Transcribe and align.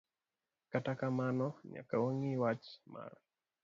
Kata 0.71 0.91
kamano 0.99 1.47
nyaka 1.73 1.95
wang'i 2.03 2.33
wach 2.43 2.65
mar 2.93 3.11